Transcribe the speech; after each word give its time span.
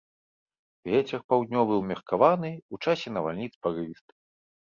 Вецер 0.91 1.19
паўднёвы 1.33 1.73
ўмеркаваны, 1.81 2.51
у 2.75 2.79
часе 2.85 3.07
навальніц 3.17 3.51
парывісты. 3.67 4.11